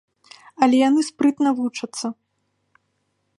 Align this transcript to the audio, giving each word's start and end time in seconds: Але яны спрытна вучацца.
Але 0.67 0.79
яны 0.87 1.01
спрытна 1.09 1.49
вучацца. 1.59 2.07